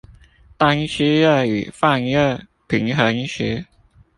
[0.57, 3.67] 當吸熱與放熱平衡時